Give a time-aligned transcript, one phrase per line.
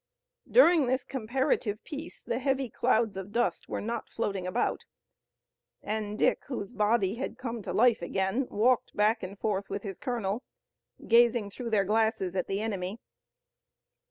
[0.49, 4.83] During this comparative peace, the heavy clouds of dust were not floating about,
[5.83, 9.99] and Dick whose body had come to life again walked back and forth with his
[9.99, 10.41] colonel,
[11.07, 12.97] gazing through their glasses at the enemy.